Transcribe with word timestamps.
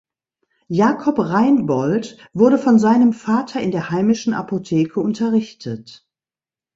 Jacob 0.67 1.19
Reinbold 1.19 2.17
wurde 2.33 2.57
von 2.57 2.79
seinem 2.79 3.13
Vater 3.13 3.61
in 3.61 3.69
der 3.69 3.91
heimischen 3.91 4.33
Apotheke 4.33 4.99
unterrichtet. 4.99 6.07